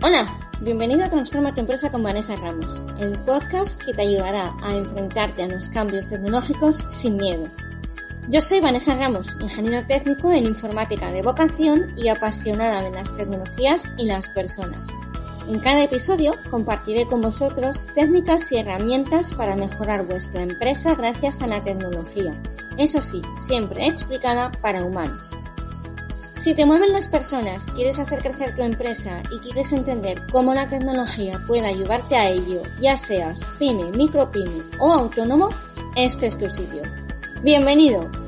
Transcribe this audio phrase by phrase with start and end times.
[0.00, 2.68] Hola, bienvenido a Transforma tu empresa con Vanessa Ramos,
[3.00, 7.48] el podcast que te ayudará a enfrentarte a los cambios tecnológicos sin miedo.
[8.28, 13.90] Yo soy Vanessa Ramos, ingeniero técnico en informática de vocación y apasionada de las tecnologías
[13.96, 14.86] y las personas.
[15.48, 21.48] En cada episodio compartiré con vosotros técnicas y herramientas para mejorar vuestra empresa gracias a
[21.48, 22.34] la tecnología.
[22.76, 25.27] Eso sí, siempre explicada para humanos.
[26.40, 30.68] Si te mueven las personas, quieres hacer crecer tu empresa y quieres entender cómo la
[30.68, 35.48] tecnología puede ayudarte a ello, ya seas pyme, micropyme o autónomo,
[35.96, 36.82] este es tu sitio.
[37.42, 38.27] Bienvenido.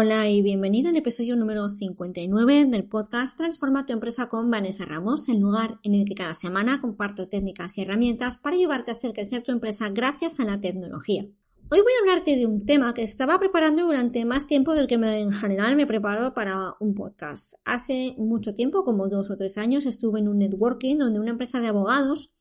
[0.00, 5.28] Hola y bienvenido al episodio número 59 del podcast Transforma tu empresa con Vanessa Ramos,
[5.28, 9.12] el lugar en el que cada semana comparto técnicas y herramientas para ayudarte a hacer
[9.12, 11.22] crecer tu empresa gracias a la tecnología.
[11.68, 14.94] Hoy voy a hablarte de un tema que estaba preparando durante más tiempo del que
[14.94, 17.54] en general me preparo para un podcast.
[17.64, 21.60] Hace mucho tiempo, como dos o tres años, estuve en un networking donde una empresa
[21.60, 22.32] de abogados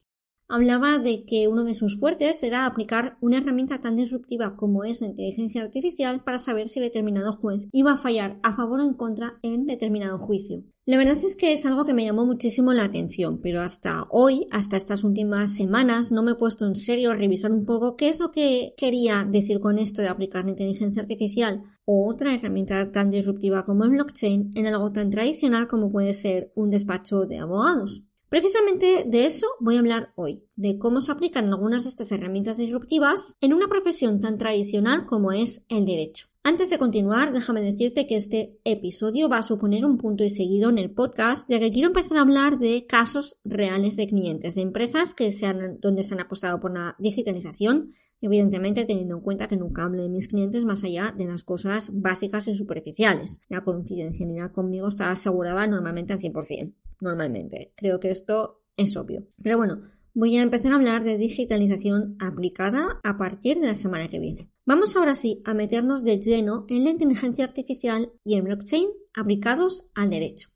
[0.49, 5.01] hablaba de que uno de sus fuertes era aplicar una herramienta tan disruptiva como es
[5.01, 8.93] la inteligencia artificial para saber si determinado juez iba a fallar a favor o en
[8.93, 10.63] contra en determinado juicio.
[10.85, 14.47] La verdad es que es algo que me llamó muchísimo la atención, pero hasta hoy,
[14.51, 18.07] hasta estas últimas semanas, no me he puesto en serio a revisar un poco qué
[18.07, 22.89] es lo que quería decir con esto de aplicar la inteligencia artificial o otra herramienta
[22.89, 27.39] tan disruptiva como el blockchain en algo tan tradicional como puede ser un despacho de
[27.39, 28.06] abogados.
[28.29, 32.57] Precisamente de eso voy a hablar hoy, de cómo se aplican algunas de estas herramientas
[32.57, 36.27] disruptivas en una profesión tan tradicional como es el derecho.
[36.49, 40.69] Antes de continuar, déjame decirte que este episodio va a suponer un punto y seguido
[40.69, 44.61] en el podcast, ya que quiero empezar a hablar de casos reales de clientes, de
[44.61, 49.57] empresas que sean, donde se han apostado por la digitalización, evidentemente teniendo en cuenta que
[49.57, 53.41] nunca hablo de mis clientes más allá de las cosas básicas y superficiales.
[53.49, 57.73] La confidencialidad conmigo está asegurada normalmente al 100% normalmente.
[57.75, 59.27] Creo que esto es obvio.
[59.43, 59.81] Pero bueno,
[60.19, 64.49] voy a empezar a hablar de digitalización aplicada a partir de la semana que viene.
[64.65, 69.85] Vamos ahora sí a meternos de lleno en la inteligencia artificial y el blockchain aplicados
[69.93, 70.49] al derecho.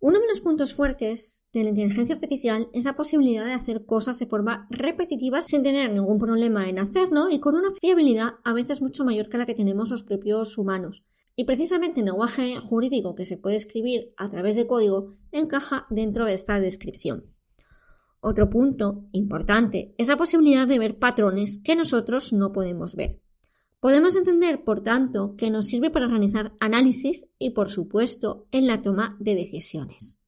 [0.00, 4.18] Uno de los puntos fuertes de la inteligencia artificial es la posibilidad de hacer cosas
[4.18, 8.80] de forma repetitiva sin tener ningún problema en hacerlo y con una fiabilidad a veces
[8.80, 11.04] mucho mayor que la que tenemos los propios humanos.
[11.36, 16.24] Y precisamente el lenguaje jurídico que se puede escribir a través de código encaja dentro
[16.24, 17.33] de esta descripción.
[18.26, 23.20] Otro punto importante es la posibilidad de ver patrones que nosotros no podemos ver.
[23.80, 28.80] Podemos entender, por tanto, que nos sirve para realizar análisis y, por supuesto, en la
[28.80, 30.18] toma de decisiones.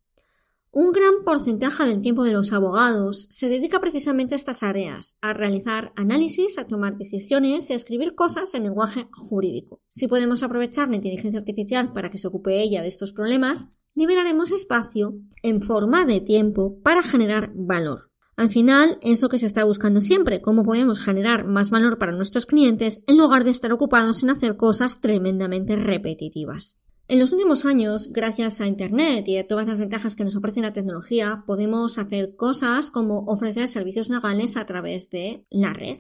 [0.71, 5.33] Un gran porcentaje del tiempo de los abogados se dedica precisamente a estas áreas, a
[5.33, 9.81] realizar análisis, a tomar decisiones y a escribir cosas en lenguaje jurídico.
[9.89, 13.65] Si podemos aprovechar la inteligencia artificial para que se ocupe ella de estos problemas,
[13.97, 18.11] liberaremos espacio en forma de tiempo para generar valor.
[18.37, 22.13] Al final, es lo que se está buscando siempre, cómo podemos generar más valor para
[22.13, 26.77] nuestros clientes en lugar de estar ocupados en hacer cosas tremendamente repetitivas.
[27.09, 30.61] En los últimos años, gracias a Internet y a todas las ventajas que nos ofrece
[30.61, 35.99] la tecnología, podemos hacer cosas como ofrecer servicios legales a través de la red.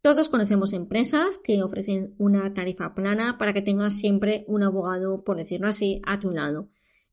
[0.00, 5.36] Todos conocemos empresas que ofrecen una tarifa plana para que tengas siempre un abogado, por
[5.36, 6.70] decirlo así, a tu lado.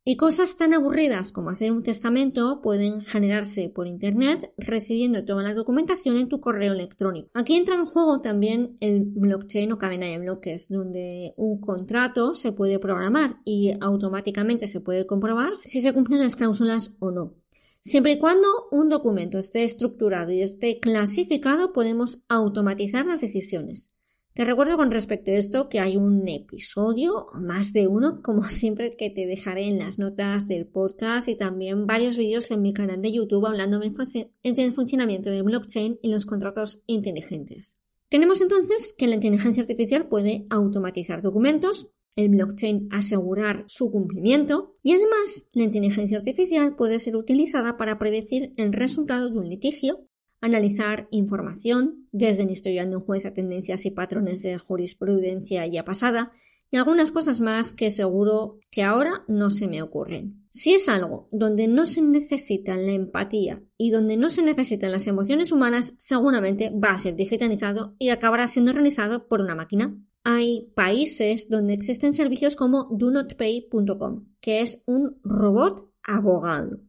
[0.09, 5.53] Y cosas tan aburridas como hacer un testamento pueden generarse por Internet recibiendo toda la
[5.53, 7.29] documentación en tu correo electrónico.
[7.35, 12.51] Aquí entra en juego también el blockchain o cadena de bloques, donde un contrato se
[12.51, 17.35] puede programar y automáticamente se puede comprobar si se cumplen las cláusulas o no.
[17.81, 23.93] Siempre y cuando un documento esté estructurado y esté clasificado, podemos automatizar las decisiones.
[24.39, 28.89] Te recuerdo con respecto a esto que hay un episodio, más de uno, como siempre,
[28.91, 33.01] que te dejaré en las notas del podcast y también varios vídeos en mi canal
[33.01, 37.75] de YouTube hablando del funcionamiento del blockchain y los contratos inteligentes.
[38.07, 44.93] Tenemos entonces que la inteligencia artificial puede automatizar documentos, el blockchain asegurar su cumplimiento y
[44.93, 50.08] además la inteligencia artificial puede ser utilizada para predecir el resultado de un litigio
[50.41, 55.83] analizar información desde el historial de un juez a tendencias y patrones de jurisprudencia ya
[55.83, 56.31] pasada
[56.71, 60.45] y algunas cosas más que seguro que ahora no se me ocurren.
[60.49, 65.07] Si es algo donde no se necesita la empatía y donde no se necesitan las
[65.07, 69.97] emociones humanas, seguramente va a ser digitalizado y acabará siendo realizado por una máquina.
[70.23, 76.81] Hay países donde existen servicios como donotpay.com, que es un robot abogado.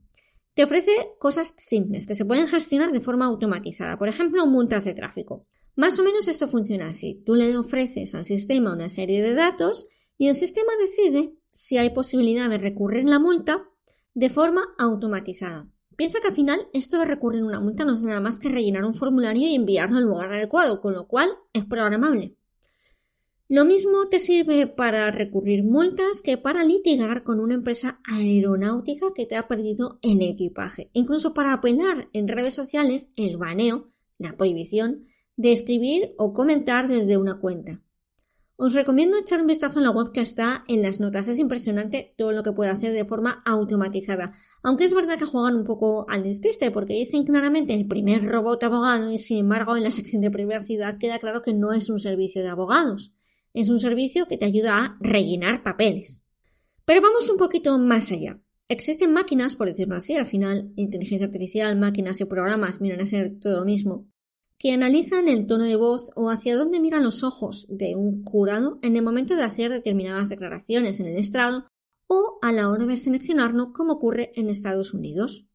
[0.60, 4.92] Te ofrece cosas simples que se pueden gestionar de forma automatizada, por ejemplo, multas de
[4.92, 5.46] tráfico.
[5.74, 7.22] Más o menos esto funciona así.
[7.24, 9.86] Tú le ofreces al sistema una serie de datos
[10.18, 13.70] y el sistema decide si hay posibilidad de recurrir la multa
[14.12, 15.66] de forma automatizada.
[15.96, 18.84] Piensa que al final esto de recurrir una multa no es nada más que rellenar
[18.84, 22.36] un formulario y enviarlo al lugar adecuado, con lo cual es programable.
[23.52, 29.26] Lo mismo te sirve para recurrir multas que para litigar con una empresa aeronáutica que
[29.26, 30.88] te ha perdido el equipaje.
[30.92, 37.16] Incluso para apelar en redes sociales el baneo, la prohibición de escribir o comentar desde
[37.16, 37.82] una cuenta.
[38.54, 41.26] Os recomiendo echar un vistazo en la web que está en las notas.
[41.26, 44.32] Es impresionante todo lo que puede hacer de forma automatizada.
[44.62, 48.62] Aunque es verdad que juegan un poco al despiste porque dicen claramente el primer robot
[48.62, 51.98] abogado y sin embargo en la sección de privacidad queda claro que no es un
[51.98, 53.12] servicio de abogados.
[53.52, 56.24] Es un servicio que te ayuda a rellenar papeles.
[56.84, 58.40] Pero vamos un poquito más allá.
[58.68, 63.40] Existen máquinas, por decirlo así, al final inteligencia artificial, máquinas y programas vienen a ser
[63.40, 64.06] todo lo mismo,
[64.58, 68.78] que analizan el tono de voz o hacia dónde miran los ojos de un jurado
[68.82, 71.66] en el momento de hacer determinadas declaraciones en el estrado
[72.06, 75.46] o a la hora de seleccionarlo como ocurre en Estados Unidos.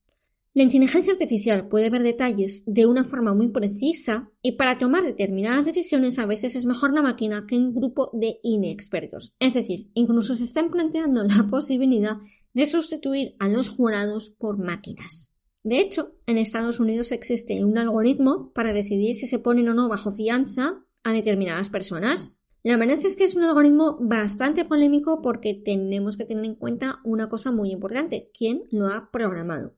[0.58, 5.66] La inteligencia artificial puede ver detalles de una forma muy precisa y para tomar determinadas
[5.66, 9.36] decisiones a veces es mejor la máquina que un grupo de inexpertos.
[9.40, 12.20] Es decir, incluso se están planteando la posibilidad
[12.54, 15.34] de sustituir a los jurados por máquinas.
[15.66, 19.90] De hecho, en Estados Unidos existe un algoritmo para decidir si se ponen o no
[19.90, 22.34] bajo fianza a determinadas personas.
[22.64, 27.02] La verdad es que es un algoritmo bastante polémico porque tenemos que tener en cuenta
[27.04, 29.76] una cosa muy importante, quién lo ha programado.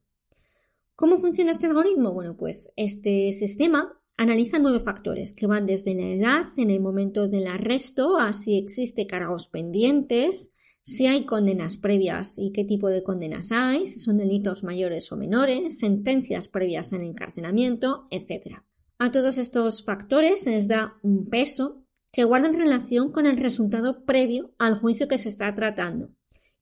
[0.98, 2.12] ¿Cómo funciona este algoritmo?
[2.12, 7.28] Bueno, pues este sistema analiza nueve factores que van desde la edad en el momento
[7.28, 10.50] del arresto a si existe cargos pendientes,
[10.82, 15.18] si hay condenas previas y qué tipo de condenas hay, si son delitos mayores o
[15.18, 18.64] menores, sentencias previas en encarcelamiento, etc.
[18.98, 23.38] A todos estos factores se les da un peso que guarda en relación con el
[23.38, 26.17] resultado previo al juicio que se está tratando.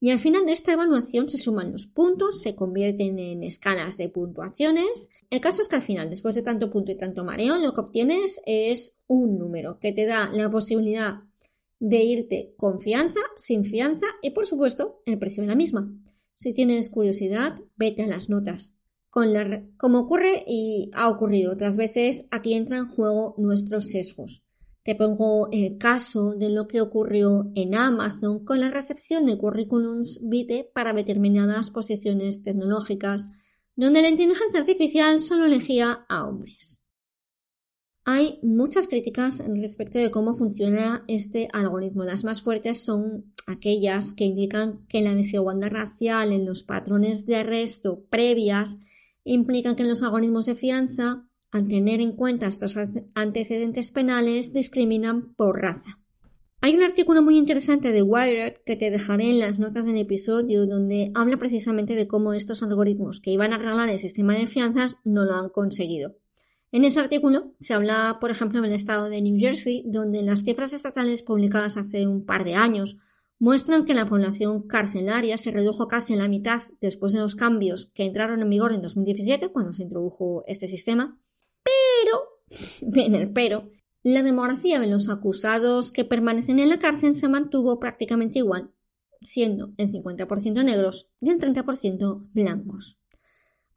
[0.06, 4.08] Y al final de esta evaluación se suman los puntos, se convierten en escalas de
[4.08, 5.10] puntuaciones.
[5.32, 7.82] El caso es que al final, después de tanto punto y tanto mareo, lo que
[7.82, 11.24] obtienes es un número que te da la posibilidad
[11.80, 15.92] de irte con fianza, sin fianza y por supuesto el precio de la misma.
[16.36, 18.76] Si tienes curiosidad, vete a las notas.
[19.10, 24.45] Con la, como ocurre y ha ocurrido otras veces, aquí entra en juego nuestros sesgos.
[24.86, 30.20] Te pongo el caso de lo que ocurrió en Amazon con la recepción de currículums
[30.22, 33.30] vitae para determinadas posiciones tecnológicas,
[33.76, 36.84] donde la inteligencia artificial solo elegía a hombres.
[38.04, 42.04] Hay muchas críticas respecto de cómo funciona este algoritmo.
[42.04, 47.38] Las más fuertes son aquellas que indican que la desigualdad racial en los patrones de
[47.38, 48.78] arresto previas
[49.24, 51.25] implican que los algoritmos de fianza,
[51.56, 52.76] al tener en cuenta estos
[53.14, 56.00] antecedentes penales, discriminan por raza.
[56.60, 60.66] Hay un artículo muy interesante de Wired que te dejaré en las notas del episodio
[60.66, 64.98] donde habla precisamente de cómo estos algoritmos que iban a arreglar el sistema de fianzas
[65.06, 66.18] no lo han conseguido.
[66.74, 70.74] En ese artículo se habla, por ejemplo, del estado de New Jersey, donde las cifras
[70.74, 72.98] estatales publicadas hace un par de años
[73.40, 77.92] muestran que la población carcelaria se redujo casi en la mitad después de los cambios
[77.94, 81.18] que entraron en vigor en 2017, cuando se introdujo este sistema.
[82.04, 83.70] Pero, en el pero,
[84.04, 88.72] la demografía de los acusados que permanecen en la cárcel se mantuvo prácticamente igual,
[89.22, 93.00] siendo en 50% negros y en 30% blancos.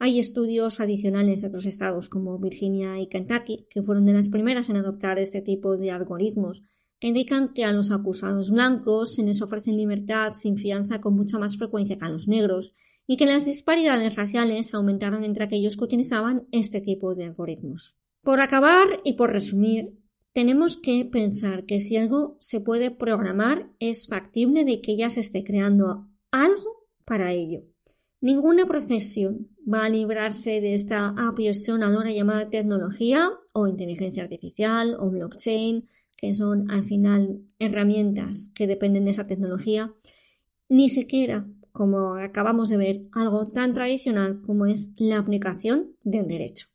[0.01, 4.69] Hay estudios adicionales de otros estados como Virginia y Kentucky, que fueron de las primeras
[4.69, 6.63] en adoptar este tipo de algoritmos,
[7.01, 11.39] que indican que a los acusados blancos se les ofrece libertad sin fianza con mucha
[11.39, 12.75] más frecuencia que a los negros,
[13.07, 17.97] y que las disparidades raciales aumentaron entre aquellos que utilizaban este tipo de algoritmos.
[18.29, 19.99] Por acabar y por resumir,
[20.35, 25.21] tenemos que pensar que si algo se puede programar, es factible de que ya se
[25.21, 27.63] esté creando algo para ello.
[28.21, 35.89] Ninguna profesión va a librarse de esta apasionadora llamada tecnología o inteligencia artificial o blockchain,
[36.15, 39.95] que son al final herramientas que dependen de esa tecnología,
[40.69, 46.67] ni siquiera, como acabamos de ver, algo tan tradicional como es la aplicación del derecho.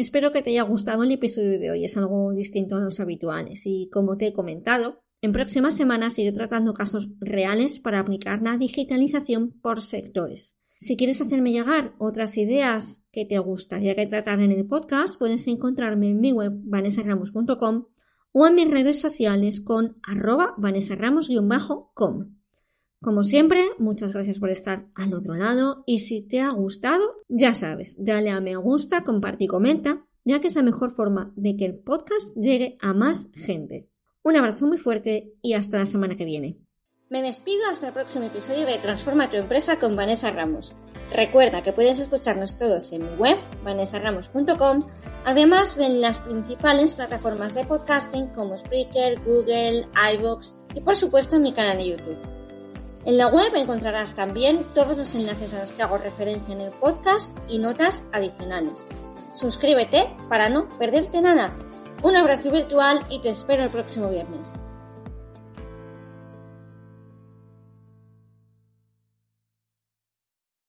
[0.00, 3.66] Espero que te haya gustado el episodio de hoy, es algo distinto a los habituales
[3.66, 8.56] y como te he comentado, en próximas semanas iré tratando casos reales para aplicar la
[8.56, 10.56] digitalización por sectores.
[10.78, 15.46] Si quieres hacerme llegar otras ideas que te gustaría que tratara en el podcast, puedes
[15.48, 17.84] encontrarme en mi web vanessaramos.com
[18.32, 22.39] o en mis redes sociales con arroba vanessaramos-com.
[23.02, 27.54] Como siempre, muchas gracias por estar al otro lado y si te ha gustado, ya
[27.54, 31.56] sabes, dale a me gusta, comparte y comenta, ya que es la mejor forma de
[31.56, 33.88] que el podcast llegue a más gente.
[34.22, 36.58] Un abrazo muy fuerte y hasta la semana que viene.
[37.08, 40.74] Me despido hasta el próximo episodio de Transforma tu empresa con Vanessa Ramos.
[41.10, 44.86] Recuerda que puedes escucharnos todos en mi web, vanessaramos.com,
[45.24, 51.36] además de en las principales plataformas de podcasting como Spreaker, Google, iVoox y por supuesto
[51.36, 52.39] en mi canal de YouTube.
[53.04, 56.70] En la web encontrarás también todos los enlaces a los que hago referencia en el
[56.70, 58.88] podcast y notas adicionales.
[59.32, 61.56] Suscríbete para no perderte nada.
[62.02, 64.58] Un abrazo virtual y te espero el próximo viernes.